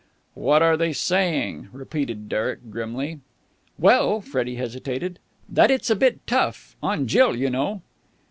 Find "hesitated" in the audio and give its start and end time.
4.55-5.19